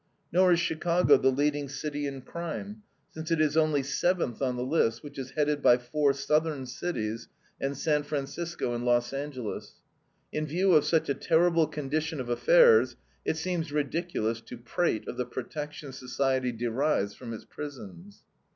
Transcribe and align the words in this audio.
Nor 0.33 0.53
is 0.53 0.59
Chicago 0.59 1.15
the 1.15 1.31
leading 1.31 1.69
city 1.69 2.07
in 2.07 2.21
crime, 2.23 2.81
since 3.11 3.29
it 3.29 3.39
is 3.39 3.55
only 3.55 3.83
seventh 3.83 4.41
on 4.41 4.55
the 4.57 4.63
list, 4.63 5.03
which 5.03 5.19
is 5.19 5.29
headed 5.37 5.61
by 5.61 5.77
four 5.77 6.11
Southern 6.11 6.65
cities, 6.65 7.27
and 7.61 7.77
San 7.77 8.01
Francisco 8.01 8.73
and 8.73 8.83
Los 8.83 9.13
Angeles. 9.13 9.73
In 10.31 10.47
view 10.47 10.71
of 10.73 10.85
such 10.85 11.07
a 11.07 11.13
terrible 11.13 11.67
condition 11.67 12.19
of 12.19 12.29
affairs, 12.29 12.95
it 13.25 13.37
seems 13.37 13.71
ridiculous 13.71 14.41
to 14.41 14.57
prate 14.57 15.07
of 15.07 15.17
the 15.17 15.25
protection 15.27 15.91
society 15.91 16.51
derives 16.51 17.13
from 17.13 17.31
its 17.31 17.45
prisons. 17.45 18.23